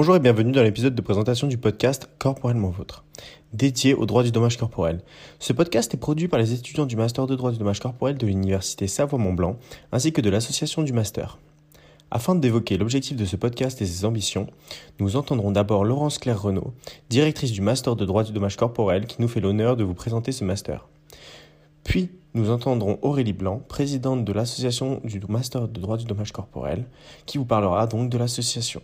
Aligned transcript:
Bonjour 0.00 0.16
et 0.16 0.20
bienvenue 0.20 0.52
dans 0.52 0.62
l'épisode 0.62 0.94
de 0.94 1.02
présentation 1.02 1.46
du 1.46 1.58
podcast 1.58 2.08
Corporellement 2.18 2.70
Vôtre, 2.70 3.04
dédié 3.52 3.92
au 3.92 4.06
droit 4.06 4.22
du 4.22 4.32
dommage 4.32 4.56
corporel. 4.56 5.02
Ce 5.38 5.52
podcast 5.52 5.92
est 5.92 5.98
produit 5.98 6.26
par 6.26 6.40
les 6.40 6.54
étudiants 6.54 6.86
du 6.86 6.96
Master 6.96 7.26
de 7.26 7.36
droit 7.36 7.52
du 7.52 7.58
dommage 7.58 7.80
corporel 7.80 8.16
de 8.16 8.26
l'Université 8.26 8.86
Savoie-Mont-Blanc 8.86 9.58
ainsi 9.92 10.14
que 10.14 10.22
de 10.22 10.30
l'Association 10.30 10.82
du 10.84 10.94
Master. 10.94 11.36
Afin 12.10 12.34
d'évoquer 12.34 12.78
l'objectif 12.78 13.14
de 13.14 13.26
ce 13.26 13.36
podcast 13.36 13.82
et 13.82 13.84
ses 13.84 14.06
ambitions, 14.06 14.46
nous 15.00 15.16
entendrons 15.16 15.50
d'abord 15.50 15.84
Laurence 15.84 16.16
Claire 16.16 16.40
Renaud, 16.40 16.72
directrice 17.10 17.52
du 17.52 17.60
Master 17.60 17.94
de 17.94 18.06
droit 18.06 18.24
du 18.24 18.32
dommage 18.32 18.56
corporel, 18.56 19.04
qui 19.04 19.20
nous 19.20 19.28
fait 19.28 19.40
l'honneur 19.40 19.76
de 19.76 19.84
vous 19.84 19.92
présenter 19.92 20.32
ce 20.32 20.44
master. 20.44 20.88
Puis, 21.84 22.08
nous 22.32 22.48
entendrons 22.48 22.98
Aurélie 23.02 23.34
Blanc, 23.34 23.60
présidente 23.68 24.24
de 24.24 24.32
l'association 24.32 25.02
du 25.04 25.20
Master 25.28 25.68
de 25.68 25.78
droit 25.78 25.98
du 25.98 26.06
dommage 26.06 26.32
corporel, 26.32 26.86
qui 27.26 27.36
vous 27.36 27.44
parlera 27.44 27.86
donc 27.86 28.08
de 28.08 28.16
l'association. 28.16 28.80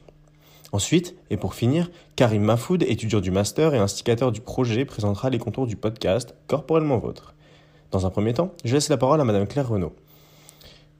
Ensuite, 0.72 1.14
et 1.30 1.36
pour 1.36 1.54
finir, 1.54 1.90
Karim 2.16 2.42
Mafoud, 2.42 2.82
étudiant 2.82 3.20
du 3.20 3.30
master 3.30 3.74
et 3.74 3.78
instigateur 3.78 4.32
du 4.32 4.40
projet, 4.40 4.84
présentera 4.84 5.30
les 5.30 5.38
contours 5.38 5.66
du 5.66 5.76
podcast 5.76 6.34
Corporellement 6.48 6.98
Vôtre. 6.98 7.34
Dans 7.92 8.04
un 8.04 8.10
premier 8.10 8.34
temps, 8.34 8.52
je 8.64 8.74
laisse 8.74 8.88
la 8.88 8.96
parole 8.96 9.20
à 9.20 9.24
Madame 9.24 9.46
Claire 9.46 9.68
Renaud. 9.68 9.92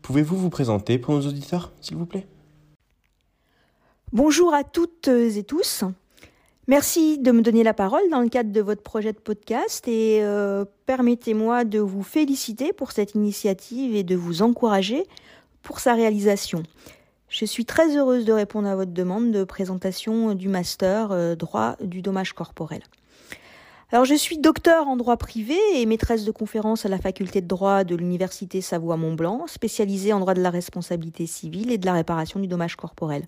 Pouvez-vous 0.02 0.37
vous 0.37 0.51
présenter 0.51 0.98
pour 0.98 1.15
nos 1.15 1.27
auditeurs, 1.27 1.73
s'il 1.80 1.97
vous 1.97 2.07
plaît? 2.07 2.27
Bonjour 4.12 4.55
à 4.55 4.62
toutes 4.62 5.09
et 5.09 5.43
tous. 5.43 5.83
Merci 6.69 7.19
de 7.19 7.33
me 7.33 7.43
donner 7.43 7.65
la 7.65 7.74
parole 7.74 8.09
dans 8.10 8.21
le 8.21 8.29
cadre 8.29 8.52
de 8.52 8.60
votre 8.60 8.83
projet 8.83 9.12
de 9.12 9.19
podcast 9.19 9.87
et 9.88 10.21
euh, 10.23 10.65
permettez-moi 10.87 11.65
de 11.65 11.80
vous 11.80 12.02
féliciter 12.02 12.73
pour 12.73 12.93
cette 12.93 13.15
initiative 13.15 13.95
et 13.95 14.05
de 14.05 14.16
vous 14.16 14.43
encourager 14.43 15.07
pour 15.62 15.80
sa 15.80 15.95
réalisation. 15.95 16.62
Je 17.29 17.45
suis 17.45 17.65
très 17.65 17.96
heureuse 17.96 18.24
de 18.24 18.32
répondre 18.32 18.69
à 18.69 18.77
votre 18.77 18.93
demande 18.93 19.32
de 19.32 19.43
présentation 19.43 20.35
du 20.35 20.49
master 20.49 21.10
euh, 21.10 21.35
droit 21.35 21.77
du 21.80 22.01
dommage 22.01 22.33
corporel. 22.33 22.83
Alors, 23.93 24.05
je 24.05 24.15
suis 24.15 24.38
docteur 24.38 24.88
en 24.88 24.96
droit 24.96 25.16
privé 25.16 25.57
et 25.74 25.87
maîtresse 25.87 26.24
de 26.24 26.33
conférence 26.33 26.87
à 26.87 26.88
la 26.88 26.99
faculté 26.99 27.41
de 27.41 27.46
droit 27.46 27.85
de 27.85 27.95
l'université 27.95 28.60
Savoie-Mont-Blanc, 28.60 29.46
spécialisée 29.46 30.13
en 30.13 30.18
droit 30.18 30.35
de 30.35 30.43
la 30.43 30.51
responsabilité 30.51 31.27
civile 31.27 31.71
et 31.71 31.79
de 31.79 31.87
la 31.87 31.93
réparation 31.93 32.41
du 32.41 32.49
dommage 32.49 32.74
corporel. 32.74 33.24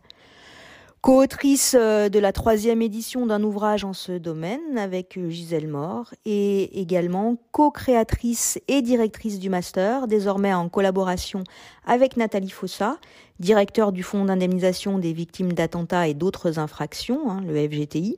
Co-autrice 1.00 1.76
euh, 1.78 2.08
de 2.08 2.18
la 2.18 2.32
troisième 2.32 2.82
édition 2.82 3.24
d'un 3.24 3.44
ouvrage 3.44 3.84
en 3.84 3.92
ce 3.92 4.10
domaine 4.10 4.76
avec 4.76 5.16
euh, 5.16 5.30
Gisèle 5.30 5.68
Mort 5.68 6.12
et 6.24 6.80
également 6.80 7.36
co-créatrice 7.52 8.58
et 8.66 8.82
directrice 8.82 9.38
du 9.38 9.48
master, 9.48 10.08
désormais 10.08 10.52
en 10.52 10.68
collaboration 10.68 11.44
avec 11.86 12.16
Nathalie 12.16 12.50
Fossa, 12.50 12.98
directeur 13.38 13.92
du 13.92 14.02
Fonds 14.02 14.24
d'indemnisation 14.24 14.98
des 14.98 15.12
victimes 15.12 15.52
d'attentats 15.52 16.08
et 16.08 16.14
d'autres 16.14 16.58
infractions, 16.58 17.30
hein, 17.30 17.42
le 17.46 17.54
FGTI, 17.54 18.16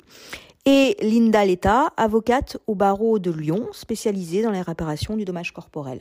et 0.65 0.97
Linda 1.03 1.45
Letta, 1.45 1.93
avocate 1.99 2.57
au 2.67 2.75
barreau 2.75 3.19
de 3.19 3.31
Lyon, 3.31 3.69
spécialisée 3.73 4.43
dans 4.43 4.53
les 4.53 4.63
réparations 4.63 5.17
du 5.17 5.27
dommage 5.27 5.53
corporel. 5.53 6.01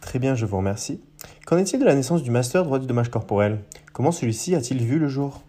Très 0.00 0.20
bien, 0.20 0.36
je 0.36 0.46
vous 0.46 0.56
remercie. 0.56 1.00
Qu'en 1.46 1.56
est-il 1.56 1.80
de 1.80 1.84
la 1.84 1.96
naissance 1.96 2.22
du 2.22 2.30
master 2.30 2.62
droit 2.64 2.78
du 2.78 2.86
dommage 2.86 3.10
corporel? 3.10 3.58
Comment 3.96 4.12
celui-ci 4.12 4.54
a-t-il 4.54 4.84
vu 4.84 4.98
le 4.98 5.08
jour? 5.08 5.40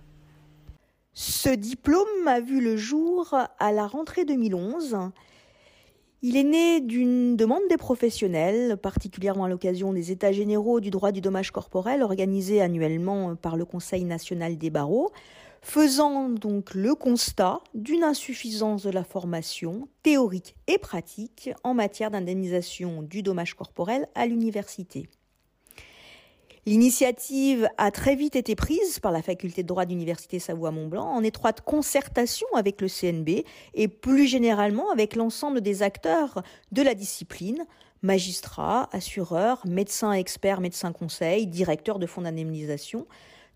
Ce 1.12 1.50
diplôme 1.50 2.28
a 2.28 2.40
vu 2.40 2.62
le 2.62 2.78
jour 2.78 3.36
à 3.60 3.72
la 3.74 3.86
rentrée 3.88 4.24
2011. 4.24 4.96
Il 6.22 6.38
est 6.38 6.46
né 6.46 6.80
d'une 6.80 7.36
demande 7.36 7.64
des 7.70 7.76
professionnels, 7.76 8.78
particulièrement 8.78 9.44
à 9.44 9.50
l'occasion 9.50 9.92
des 9.92 10.14
États 10.14 10.32
généraux 10.32 10.80
du 10.80 10.92
droit 10.92 11.12
du 11.12 11.20
dommage 11.20 11.52
corporel 11.52 12.02
organisés 12.02 12.62
annuellement 12.62 13.36
par 13.36 13.58
le 13.58 13.66
Conseil 13.66 14.06
national 14.06 14.58
des 14.58 14.70
barreaux, 14.70 15.12
faisant 15.62 16.30
donc 16.30 16.74
le 16.74 16.96
constat 16.96 17.60
d'une 17.74 18.06
insuffisance 18.06 18.84
de 18.84 18.92
la 18.92 19.04
formation 19.04 19.90
théorique 20.04 20.56
et 20.68 20.78
pratique 20.78 21.50
en 21.66 21.74
matière 21.74 22.12
d'indemnisation 22.12 23.02
du 23.02 23.24
dommage 23.24 23.56
corporel 23.56 24.08
à 24.16 24.26
l'université. 24.26 25.10
L'initiative 26.68 27.70
a 27.78 27.92
très 27.92 28.18
vite 28.18 28.36
été 28.36 28.54
prise 28.54 29.00
par 29.00 29.14
la 29.14 29.22
faculté 29.22 29.64
de 29.64 29.70
droit 29.70 29.86
d'Université 29.86 30.38
Savoie-Mont-Blanc 30.38 31.06
en 31.06 31.24
étroite 31.24 31.62
concertation 31.62 32.46
avec 32.54 32.82
le 32.82 32.90
CNB 32.90 33.46
et 33.74 33.88
plus 33.88 34.28
généralement 34.28 34.92
avec 34.92 35.16
l'ensemble 35.16 35.62
des 35.62 35.82
acteurs 35.82 36.44
de 36.74 36.82
la 36.82 36.94
discipline, 36.94 37.66
magistrats, 38.02 38.90
assureurs, 38.92 39.62
médecins 39.66 40.12
experts, 40.12 40.60
médecins 40.60 40.92
conseils, 40.92 41.48
directeurs 41.48 42.00
de 42.00 42.06
fonds 42.06 42.24
d'indemnisation, 42.24 43.08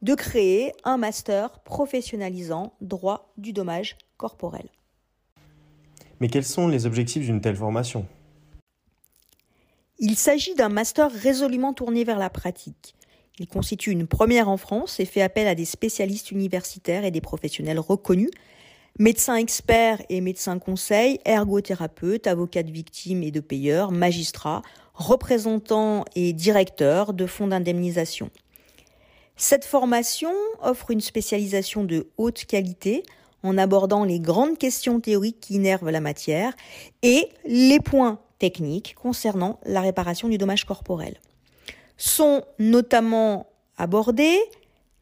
de 0.02 0.16
créer 0.16 0.72
un 0.86 0.96
master 0.96 1.60
professionnalisant 1.60 2.72
droit 2.80 3.34
du 3.38 3.52
dommage 3.52 3.98
corporel. 4.16 4.70
Mais 6.22 6.30
quels 6.30 6.46
sont 6.46 6.70
les 6.70 6.86
objectifs 6.86 7.26
d'une 7.26 7.42
telle 7.42 7.58
formation? 7.58 8.06
Il 10.04 10.16
s'agit 10.16 10.56
d'un 10.56 10.70
master 10.70 11.12
résolument 11.12 11.74
tourné 11.74 12.04
vers 12.04 12.18
la 12.18 12.32
pratique. 12.32 12.96
Il 13.38 13.46
constitue 13.48 13.92
une 13.92 14.08
première 14.08 14.50
en 14.50 14.58
France 14.58 15.00
et 15.00 15.06
fait 15.06 15.22
appel 15.22 15.48
à 15.48 15.54
des 15.54 15.64
spécialistes 15.64 16.32
universitaires 16.32 17.06
et 17.06 17.12
des 17.12 17.22
professionnels 17.22 17.78
reconnus, 17.78 18.32
médecins 18.98 19.36
experts 19.36 20.02
et 20.10 20.20
médecins 20.20 20.58
conseils, 20.58 21.20
ergothérapeutes, 21.24 22.26
avocats 22.26 22.64
de 22.64 22.72
victimes 22.72 23.22
et 23.22 23.30
de 23.30 23.42
payeurs, 23.42 23.92
magistrats, 23.92 24.64
représentants 24.96 26.04
et 26.16 26.34
directeurs 26.34 27.14
de 27.14 27.28
fonds 27.28 27.48
d'indemnisation. 27.48 28.32
Cette 29.36 29.66
formation 29.66 30.34
offre 30.64 30.90
une 30.90 31.02
spécialisation 31.02 31.84
de 31.84 32.08
haute 32.18 32.46
qualité 32.46 33.04
en 33.44 33.56
abordant 33.56 34.04
les 34.04 34.20
grandes 34.20 34.58
questions 34.58 35.00
théoriques 35.00 35.42
qui 35.42 35.54
innervent 35.56 35.92
la 35.92 36.02
matière 36.02 36.56
et 37.04 37.30
les 37.46 37.80
points 37.80 38.20
techniques 38.42 38.96
concernant 38.96 39.60
la 39.66 39.82
réparation 39.82 40.28
du 40.28 40.40
dommage 40.40 40.66
corporel. 40.66 41.20
Sont 41.96 42.44
notamment 42.58 43.46
abordés 43.78 44.40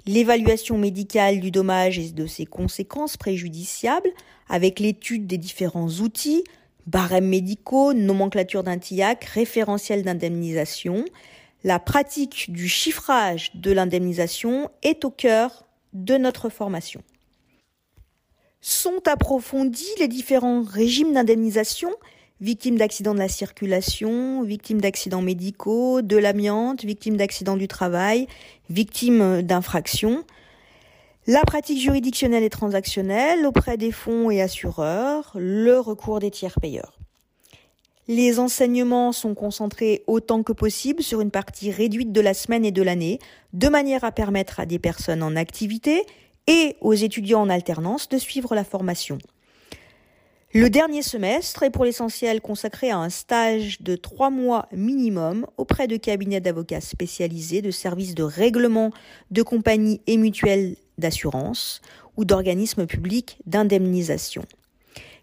l'évaluation 0.05 0.77
médicale 0.77 1.39
du 1.39 1.49
dommage 1.49 1.97
et 1.97 2.11
de 2.11 2.27
ses 2.27 2.45
conséquences 2.45 3.15
préjudiciables 3.15 4.09
avec 4.49 4.81
l'étude 4.81 5.25
des 5.25 5.37
différents 5.37 5.87
outils, 5.87 6.43
barèmes 6.85 7.29
médicaux, 7.29 7.93
nomenclature 7.93 8.63
d'un 8.63 8.77
TIAC, 8.77 9.23
référentiel 9.23 10.03
d'indemnisation, 10.03 11.05
la 11.63 11.79
pratique 11.79 12.51
du 12.51 12.67
chiffrage 12.67 13.51
de 13.55 13.71
l'indemnisation 13.71 14.69
est 14.83 15.05
au 15.05 15.11
cœur 15.11 15.63
de 15.93 16.17
notre 16.17 16.49
formation. 16.49 17.01
Sont 18.59 19.07
approfondis 19.07 19.95
les 19.97 20.09
différents 20.09 20.61
régimes 20.61 21.13
d'indemnisation, 21.13 21.91
victimes 22.41 22.77
d'accidents 22.77 23.13
de 23.13 23.19
la 23.19 23.27
circulation, 23.27 24.43
victimes 24.43 24.81
d'accidents 24.81 25.21
médicaux, 25.21 26.01
de 26.01 26.17
l'amiante, 26.17 26.83
victimes 26.85 27.17
d'accidents 27.17 27.57
du 27.57 27.67
travail, 27.67 28.27
victimes 28.69 29.41
d'infractions, 29.41 30.23
la 31.27 31.41
pratique 31.41 31.79
juridictionnelle 31.79 32.43
et 32.43 32.49
transactionnelle 32.49 33.45
auprès 33.45 33.77
des 33.77 33.91
fonds 33.91 34.31
et 34.31 34.41
assureurs, 34.41 35.31
le 35.35 35.79
recours 35.79 36.19
des 36.19 36.31
tiers 36.31 36.59
payeurs. 36.59 36.97
Les 38.07 38.39
enseignements 38.39 39.11
sont 39.11 39.35
concentrés 39.35 40.03
autant 40.07 40.41
que 40.41 40.53
possible 40.53 41.03
sur 41.03 41.21
une 41.21 41.29
partie 41.29 41.69
réduite 41.69 42.11
de 42.11 42.21
la 42.21 42.33
semaine 42.33 42.65
et 42.65 42.71
de 42.71 42.81
l'année, 42.81 43.19
de 43.53 43.67
manière 43.67 44.03
à 44.03 44.11
permettre 44.11 44.59
à 44.59 44.65
des 44.65 44.79
personnes 44.79 45.21
en 45.21 45.35
activité 45.35 46.03
et 46.47 46.75
aux 46.81 46.95
étudiants 46.95 47.41
en 47.41 47.49
alternance 47.49 48.09
de 48.09 48.17
suivre 48.17 48.55
la 48.55 48.63
formation. 48.63 49.19
Le 50.51 50.71
dernier 50.71 51.03
semestre 51.03 51.61
est 51.61 51.69
pour 51.69 51.85
l'essentiel 51.85 52.41
consacré 52.41 52.89
à 52.89 52.97
un 52.97 53.11
stage 53.11 53.83
de 53.83 53.95
trois 53.95 54.31
mois 54.31 54.67
minimum 54.71 55.45
auprès 55.57 55.85
de 55.85 55.95
cabinets 55.95 56.41
d'avocats 56.41 56.81
spécialisés, 56.81 57.61
de 57.61 57.69
services 57.69 58.15
de 58.15 58.23
règlement 58.23 58.89
de 59.29 59.43
compagnies 59.43 60.01
et 60.07 60.17
mutuelles 60.17 60.75
d'assurance 60.97 61.81
ou 62.17 62.25
d'organismes 62.25 62.87
publics 62.87 63.37
d'indemnisation. 63.45 64.43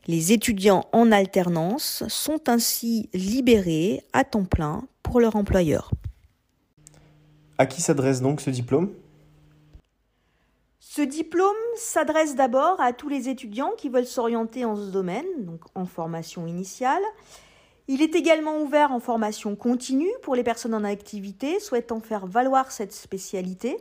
Les 0.06 0.30
étudiants 0.30 0.84
en 0.92 1.10
alternance 1.10 2.04
sont 2.06 2.48
ainsi 2.48 3.08
libérés 3.12 4.04
à 4.12 4.22
temps 4.22 4.44
plein 4.44 4.84
pour 5.02 5.18
leur 5.18 5.34
employeur. 5.34 5.90
À 7.58 7.66
qui 7.66 7.82
s'adresse 7.82 8.20
donc 8.20 8.40
ce 8.40 8.50
diplôme? 8.50 8.92
Ce 10.96 11.02
diplôme 11.02 11.54
s'adresse 11.76 12.36
d'abord 12.36 12.80
à 12.80 12.94
tous 12.94 13.10
les 13.10 13.28
étudiants 13.28 13.72
qui 13.76 13.90
veulent 13.90 14.06
s'orienter 14.06 14.64
en 14.64 14.76
ce 14.76 14.90
domaine, 14.90 15.26
donc 15.40 15.60
en 15.74 15.84
formation 15.84 16.46
initiale. 16.46 17.02
Il 17.86 18.00
est 18.00 18.14
également 18.14 18.62
ouvert 18.62 18.92
en 18.92 18.98
formation 18.98 19.56
continue 19.56 20.08
pour 20.22 20.34
les 20.34 20.42
personnes 20.42 20.72
en 20.72 20.84
activité 20.84 21.60
souhaitant 21.60 22.00
faire 22.00 22.26
valoir 22.26 22.72
cette 22.72 22.94
spécialité. 22.94 23.76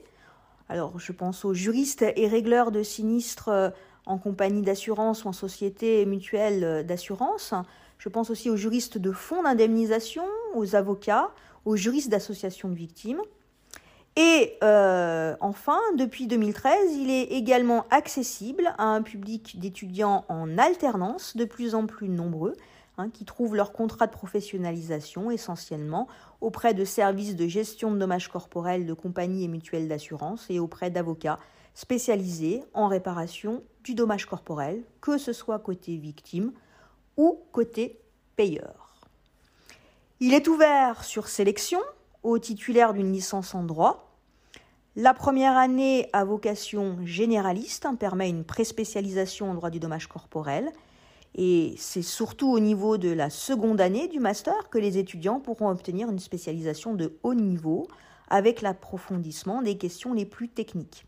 Alors, 0.68 1.00
je 1.00 1.14
pense 1.14 1.46
aux 1.46 1.54
juristes 1.54 2.04
et 2.18 2.28
régleurs 2.28 2.72
de 2.72 2.84
sinistres 2.84 3.72
en 4.06 4.18
compagnie 4.18 4.62
d'assurance 4.62 5.24
ou 5.24 5.30
en 5.30 5.34
société 5.34 6.06
mutuelle 6.06 6.86
d'assurance. 6.86 7.54
Je 7.98 8.10
pense 8.10 8.30
aussi 8.30 8.50
aux 8.50 8.58
juristes 8.58 8.98
de 8.98 9.14
fonds 9.14 9.44
d'indemnisation, 9.44 10.26
aux 10.54 10.76
avocats, 10.76 11.32
aux 11.64 11.78
juristes 11.78 12.10
d'associations 12.10 12.68
de 12.68 12.76
victimes. 12.76 13.22
Et 14.18 14.58
euh, 14.64 15.36
enfin, 15.42 15.80
depuis 15.98 16.28
2013, 16.28 16.96
il 16.96 17.10
est 17.10 17.24
également 17.24 17.86
accessible 17.90 18.74
à 18.78 18.86
un 18.86 19.02
public 19.02 19.60
d'étudiants 19.60 20.24
en 20.30 20.58
alternance 20.58 21.36
de 21.36 21.44
plus 21.44 21.76
en 21.76 21.86
plus 21.86 22.08
nombreux, 22.08 22.56
hein, 22.98 23.10
qui 23.10 23.26
trouvent 23.26 23.56
leur 23.56 23.74
contrat 23.74 24.08
de 24.08 24.14
professionnalisation 24.14 25.32
essentiellement 25.32 26.08
auprès 26.40 26.74
de 26.74 26.86
services 26.86 27.36
de 27.36 27.48
gestion 27.48 27.92
de 27.92 27.98
dommages 27.98 28.30
corporels 28.30 28.86
de 28.86 28.94
compagnies 28.94 29.44
et 29.44 29.50
mutuelles 29.50 29.90
d'assurance 29.90 30.46
et 30.50 30.60
auprès 30.60 30.90
d'avocats 30.90 31.40
spécialisés 31.74 32.64
en 32.74 32.88
réparation 32.88 33.64
du 33.84 33.96
dommage 33.96 34.26
corporel, 34.26 34.82
que 35.02 35.18
ce 35.18 35.34
soit 35.34 35.60
côté 35.60 35.98
victime 35.98 36.54
ou 37.18 37.42
côté 37.52 38.00
payeur. 38.38 38.96
Il 40.22 40.34
est 40.34 40.48
ouvert 40.48 41.04
sur 41.04 41.28
sélection 41.28 41.80
aux 42.24 42.40
titulaires 42.40 42.94
d'une 42.94 43.12
licence 43.12 43.54
en 43.54 43.64
droit. 43.64 44.05
La 44.98 45.14
première 45.14 45.58
année 45.58 46.08
à 46.14 46.24
vocation 46.24 46.98
généraliste 47.04 47.86
hein, 47.86 47.96
permet 47.96 48.30
une 48.30 48.46
préspécialisation 48.46 49.52
en 49.52 49.54
droit 49.54 49.70
du 49.70 49.82
dommage 49.82 50.08
corporel. 50.08 50.72
Et 51.36 51.76
c'est 51.78 52.02
surtout 52.02 52.50
au 52.50 52.62
niveau 52.62 52.98
de 52.98 53.10
la 53.10 53.30
seconde 53.30 53.82
année 53.82 54.08
du 54.08 54.22
master 54.22 54.70
que 54.70 54.78
les 54.78 54.98
étudiants 54.98 55.42
pourront 55.42 55.68
obtenir 55.68 56.10
une 56.10 56.20
spécialisation 56.20 56.94
de 56.94 57.20
haut 57.24 57.34
niveau 57.34 57.90
avec 58.30 58.62
l'approfondissement 58.62 59.62
des 59.62 59.78
questions 59.78 60.14
les 60.14 60.26
plus 60.26 60.48
techniques. 60.48 61.06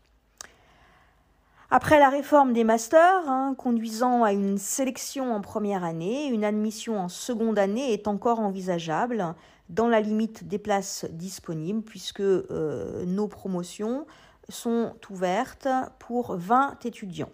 Après 1.70 1.98
la 1.98 2.08
réforme 2.08 2.54
des 2.54 2.64
masters, 2.64 3.28
hein, 3.28 3.54
conduisant 3.58 4.24
à 4.24 4.32
une 4.32 4.56
sélection 4.56 5.34
en 5.34 5.42
première 5.42 5.84
année, 5.84 6.28
une 6.28 6.42
admission 6.42 6.98
en 6.98 7.10
seconde 7.10 7.58
année 7.58 7.92
est 7.92 8.08
encore 8.08 8.40
envisageable 8.40 9.34
dans 9.68 9.86
la 9.86 10.00
limite 10.00 10.48
des 10.48 10.56
places 10.56 11.04
disponibles 11.10 11.82
puisque 11.82 12.20
euh, 12.20 13.04
nos 13.04 13.28
promotions 13.28 14.06
sont 14.48 14.94
ouvertes 15.10 15.68
pour 15.98 16.36
20 16.36 16.86
étudiants. 16.86 17.28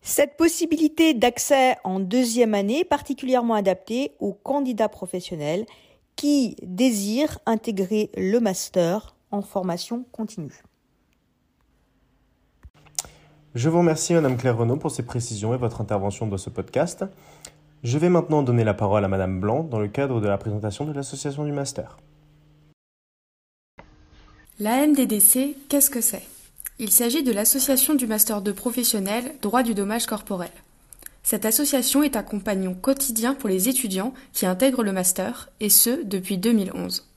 Cette 0.00 0.38
possibilité 0.38 1.12
d'accès 1.12 1.76
en 1.84 2.00
deuxième 2.00 2.54
année 2.54 2.80
est 2.80 2.84
particulièrement 2.84 3.54
adaptée 3.54 4.12
aux 4.18 4.32
candidats 4.32 4.88
professionnels 4.88 5.66
qui 6.16 6.56
désirent 6.62 7.38
intégrer 7.44 8.10
le 8.16 8.38
master 8.38 9.14
en 9.30 9.42
formation 9.42 10.06
continue. 10.10 10.62
Je 13.54 13.68
vous 13.68 13.78
remercie, 13.78 14.14
Madame 14.14 14.36
Claire 14.36 14.56
Renaud, 14.56 14.78
pour 14.78 14.90
ces 14.90 15.04
précisions 15.04 15.54
et 15.54 15.56
votre 15.56 15.80
intervention 15.80 16.26
dans 16.26 16.36
ce 16.36 16.50
podcast. 16.50 17.04
Je 17.84 17.98
vais 17.98 18.08
maintenant 18.08 18.42
donner 18.42 18.64
la 18.64 18.74
parole 18.74 19.04
à 19.04 19.08
Madame 19.08 19.38
Blanc 19.38 19.62
dans 19.62 19.78
le 19.78 19.86
cadre 19.86 20.20
de 20.20 20.26
la 20.26 20.38
présentation 20.38 20.84
de 20.84 20.92
l'association 20.92 21.44
du 21.44 21.52
master. 21.52 21.98
La 24.58 24.84
MDDC, 24.84 25.54
qu'est-ce 25.68 25.90
que 25.90 26.00
c'est? 26.00 26.24
Il 26.80 26.90
s'agit 26.90 27.22
de 27.22 27.30
l'association 27.30 27.94
du 27.94 28.08
master 28.08 28.42
de 28.42 28.50
professionnels 28.50 29.36
droit 29.40 29.62
du 29.62 29.74
dommage 29.74 30.06
corporel. 30.06 30.50
Cette 31.22 31.44
association 31.44 32.02
est 32.02 32.16
un 32.16 32.24
compagnon 32.24 32.74
quotidien 32.74 33.34
pour 33.34 33.48
les 33.48 33.68
étudiants 33.68 34.14
qui 34.32 34.46
intègrent 34.46 34.82
le 34.82 34.90
master, 34.90 35.48
et 35.60 35.70
ce 35.70 36.04
depuis 36.04 36.38
2011. 36.38 37.08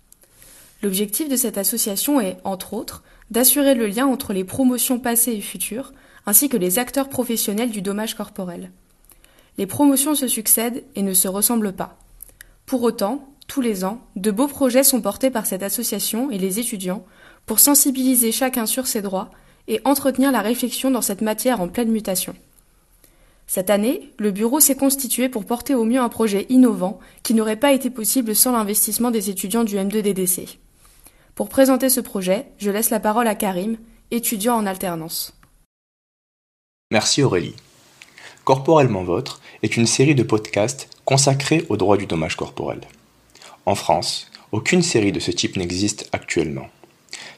L'objectif 0.83 1.29
de 1.29 1.35
cette 1.35 1.57
association 1.57 2.21
est, 2.21 2.37
entre 2.43 2.73
autres, 2.75 3.03
d'assurer 3.31 3.73
le 3.73 3.87
lien 3.87 4.05
entre 4.05 4.33
les 4.33 4.43
promotions 4.43 4.99
passées 4.99 5.33
et 5.33 5.41
futures, 5.41 5.93
ainsi 6.27 6.49
que 6.49 6.57
les 6.57 6.77
acteurs 6.77 7.09
professionnels 7.09 7.71
du 7.71 7.81
dommage 7.81 8.13
corporel. 8.13 8.71
Les 9.57 9.65
promotions 9.65 10.13
se 10.13 10.27
succèdent 10.27 10.83
et 10.95 11.01
ne 11.01 11.15
se 11.15 11.27
ressemblent 11.27 11.73
pas. 11.73 11.97
Pour 12.67 12.83
autant, 12.83 13.29
tous 13.47 13.61
les 13.61 13.85
ans, 13.85 14.01
de 14.17 14.29
beaux 14.29 14.47
projets 14.47 14.83
sont 14.83 15.01
portés 15.01 15.31
par 15.31 15.45
cette 15.45 15.63
association 15.63 16.29
et 16.29 16.37
les 16.37 16.59
étudiants 16.59 17.05
pour 17.45 17.59
sensibiliser 17.59 18.33
chacun 18.33 18.65
sur 18.65 18.87
ses 18.87 19.01
droits 19.01 19.31
et 19.69 19.79
entretenir 19.85 20.33
la 20.33 20.41
réflexion 20.41 20.91
dans 20.91 21.01
cette 21.01 21.21
matière 21.21 21.61
en 21.61 21.69
pleine 21.69 21.91
mutation. 21.91 22.35
Cette 23.47 23.69
année, 23.69 24.11
le 24.19 24.31
bureau 24.31 24.59
s'est 24.59 24.75
constitué 24.75 25.29
pour 25.29 25.45
porter 25.45 25.75
au 25.75 25.85
mieux 25.85 26.01
un 26.01 26.09
projet 26.09 26.45
innovant 26.49 26.99
qui 27.23 27.33
n'aurait 27.33 27.55
pas 27.55 27.71
été 27.71 27.89
possible 27.89 28.35
sans 28.35 28.51
l'investissement 28.51 29.11
des 29.11 29.29
étudiants 29.29 29.63
du 29.63 29.77
M2DDC. 29.77 30.57
Pour 31.35 31.47
présenter 31.47 31.87
ce 31.87 32.01
projet, 32.01 32.47
je 32.57 32.69
laisse 32.69 32.89
la 32.89 32.99
parole 32.99 33.27
à 33.27 33.35
Karim, 33.35 33.77
étudiant 34.11 34.55
en 34.55 34.65
alternance. 34.65 35.36
Merci 36.89 37.21
Aurélie. 37.21 37.53
Corporellement 38.45 39.03
Votre 39.03 39.41
est 39.61 39.75
une 39.75 39.87
série 39.87 40.15
de 40.15 40.23
podcasts 40.23 40.87
consacrés 41.03 41.65
au 41.67 41.75
droit 41.75 41.97
du 41.97 42.05
dommage 42.05 42.37
corporel. 42.37 42.79
En 43.65 43.75
France, 43.75 44.31
aucune 44.53 44.81
série 44.81 45.11
de 45.11 45.19
ce 45.19 45.31
type 45.31 45.57
n'existe 45.57 46.07
actuellement. 46.13 46.69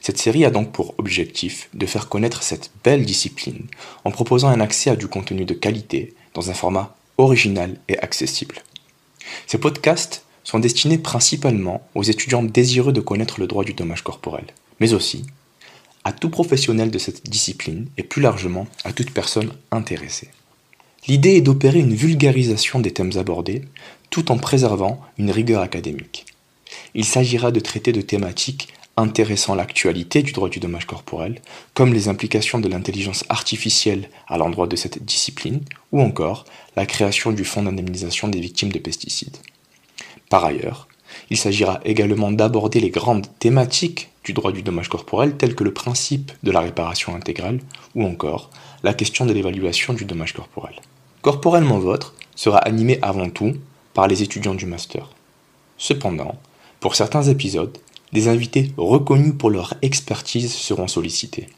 Cette 0.00 0.18
série 0.18 0.44
a 0.44 0.52
donc 0.52 0.70
pour 0.70 0.94
objectif 0.98 1.68
de 1.74 1.86
faire 1.86 2.08
connaître 2.08 2.44
cette 2.44 2.70
belle 2.84 3.04
discipline 3.04 3.66
en 4.04 4.12
proposant 4.12 4.50
un 4.50 4.60
accès 4.60 4.90
à 4.90 4.94
du 4.94 5.08
contenu 5.08 5.44
de 5.44 5.54
qualité 5.54 6.14
dans 6.32 6.48
un 6.48 6.54
format 6.54 6.94
original 7.18 7.80
et 7.88 7.98
accessible. 7.98 8.62
Ces 9.48 9.58
podcasts 9.58 10.24
sont 10.44 10.60
destinés 10.60 10.98
principalement 10.98 11.82
aux 11.96 12.04
étudiants 12.04 12.44
désireux 12.44 12.92
de 12.92 13.00
connaître 13.00 13.40
le 13.40 13.48
droit 13.48 13.64
du 13.64 13.74
dommage 13.74 14.04
corporel, 14.04 14.46
mais 14.78 14.92
aussi 14.92 15.24
à 16.04 16.12
tout 16.12 16.30
professionnel 16.30 16.90
de 16.90 16.98
cette 16.98 17.28
discipline 17.28 17.86
et 17.96 18.02
plus 18.02 18.22
largement 18.22 18.66
à 18.84 18.92
toute 18.92 19.10
personne 19.10 19.52
intéressée. 19.70 20.28
L'idée 21.08 21.36
est 21.36 21.40
d'opérer 21.40 21.80
une 21.80 21.94
vulgarisation 21.94 22.80
des 22.80 22.92
thèmes 22.92 23.16
abordés 23.16 23.62
tout 24.10 24.32
en 24.32 24.38
préservant 24.38 25.00
une 25.18 25.30
rigueur 25.30 25.62
académique. 25.62 26.26
Il 26.94 27.04
s'agira 27.04 27.52
de 27.52 27.60
traiter 27.60 27.92
de 27.92 28.00
thématiques 28.00 28.68
intéressant 28.96 29.54
l'actualité 29.54 30.22
du 30.22 30.32
droit 30.32 30.48
du 30.48 30.60
dommage 30.60 30.86
corporel, 30.86 31.40
comme 31.74 31.94
les 31.94 32.08
implications 32.08 32.58
de 32.58 32.68
l'intelligence 32.68 33.24
artificielle 33.28 34.10
à 34.28 34.36
l'endroit 34.36 34.66
de 34.66 34.76
cette 34.76 35.04
discipline, 35.04 35.62
ou 35.92 36.00
encore 36.00 36.44
la 36.76 36.86
création 36.86 37.32
du 37.32 37.44
fonds 37.44 37.62
d'indemnisation 37.62 38.28
des 38.28 38.40
victimes 38.40 38.72
de 38.72 38.78
pesticides. 38.78 39.36
Par 40.28 40.44
ailleurs, 40.44 40.86
il 41.30 41.36
s'agira 41.36 41.80
également 41.84 42.30
d'aborder 42.30 42.80
les 42.80 42.90
grandes 42.90 43.26
thématiques 43.38 44.09
du 44.30 44.34
droit 44.34 44.52
du 44.52 44.62
dommage 44.62 44.88
corporel 44.88 45.36
telles 45.36 45.56
que 45.56 45.64
le 45.64 45.74
principe 45.74 46.30
de 46.44 46.52
la 46.52 46.60
réparation 46.60 47.16
intégrale 47.16 47.58
ou 47.96 48.04
encore 48.04 48.50
la 48.84 48.94
question 48.94 49.26
de 49.26 49.32
l'évaluation 49.32 49.92
du 49.92 50.04
dommage 50.04 50.34
corporel. 50.34 50.76
Corporellement 51.20 51.80
Votre 51.80 52.14
sera 52.36 52.58
animé 52.58 53.00
avant 53.02 53.28
tout 53.28 53.54
par 53.92 54.06
les 54.06 54.22
étudiants 54.22 54.54
du 54.54 54.66
master. 54.66 55.08
Cependant, 55.78 56.36
pour 56.78 56.94
certains 56.94 57.24
épisodes, 57.24 57.76
des 58.12 58.28
invités 58.28 58.70
reconnus 58.76 59.34
pour 59.36 59.50
leur 59.50 59.74
expertise 59.82 60.54
seront 60.54 60.86
sollicités. 60.86 61.48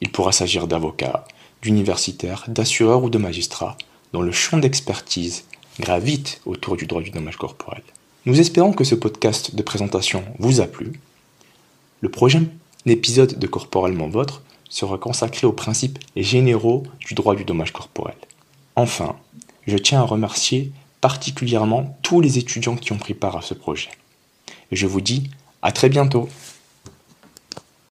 Il 0.00 0.12
pourra 0.12 0.30
s'agir 0.30 0.68
d'avocats, 0.68 1.24
d'universitaires, 1.62 2.44
d'assureurs 2.46 3.02
ou 3.02 3.10
de 3.10 3.18
magistrats 3.18 3.76
dont 4.12 4.22
le 4.22 4.30
champ 4.30 4.58
d'expertise 4.58 5.46
gravite 5.80 6.40
autour 6.46 6.76
du 6.76 6.86
droit 6.86 7.02
du 7.02 7.10
dommage 7.10 7.38
corporel. 7.38 7.82
Nous 8.24 8.38
espérons 8.38 8.72
que 8.72 8.84
ce 8.84 8.94
podcast 8.94 9.56
de 9.56 9.62
présentation 9.64 10.22
vous 10.38 10.60
a 10.60 10.68
plu. 10.68 10.92
Le 12.04 12.10
prochain 12.10 12.44
épisode 12.84 13.38
de 13.38 13.46
Corporellement 13.46 14.08
Votre 14.08 14.42
sera 14.68 14.98
consacré 14.98 15.46
aux 15.46 15.54
principes 15.54 15.98
généraux 16.14 16.82
du 17.00 17.14
droit 17.14 17.34
du 17.34 17.46
dommage 17.46 17.72
corporel. 17.72 18.14
Enfin, 18.76 19.16
je 19.66 19.78
tiens 19.78 20.00
à 20.00 20.04
remercier 20.04 20.70
particulièrement 21.00 21.96
tous 22.02 22.20
les 22.20 22.36
étudiants 22.36 22.76
qui 22.76 22.92
ont 22.92 22.98
pris 22.98 23.14
part 23.14 23.38
à 23.38 23.40
ce 23.40 23.54
projet. 23.54 23.88
Et 24.70 24.76
je 24.76 24.86
vous 24.86 25.00
dis 25.00 25.30
à 25.62 25.72
très 25.72 25.88
bientôt 25.88 26.28